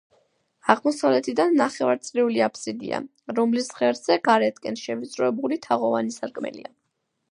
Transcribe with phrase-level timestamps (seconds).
[0.73, 3.03] აღმოსავლეთით ნახევარწრიული აბსიდია,
[3.41, 6.73] რომლის ღერძზე გარეთკენ შევიწროვებული თაღოვანი სარკმელია.